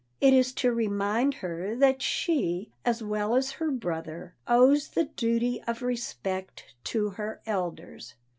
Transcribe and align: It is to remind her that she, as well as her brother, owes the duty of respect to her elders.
It 0.19 0.33
is 0.33 0.51
to 0.53 0.73
remind 0.73 1.35
her 1.45 1.75
that 1.75 2.01
she, 2.01 2.71
as 2.83 3.03
well 3.03 3.35
as 3.35 3.51
her 3.51 3.69
brother, 3.69 4.33
owes 4.47 4.87
the 4.87 5.03
duty 5.05 5.61
of 5.67 5.83
respect 5.83 6.73
to 6.85 7.11
her 7.11 7.39
elders. 7.45 8.15